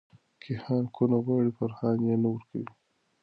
کیهان 0.41 0.83
کونه 0.95 1.17
غواړې.فرحان 1.25 1.97
یی 2.07 2.15
نه 2.23 2.29
ورکوې 2.33 2.69